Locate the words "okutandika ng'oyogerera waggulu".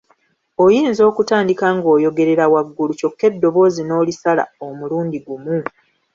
1.09-2.91